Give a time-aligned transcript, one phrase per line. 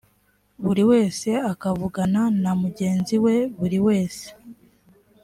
[0.63, 4.25] buri wese akavugana na mugenzi we buri wese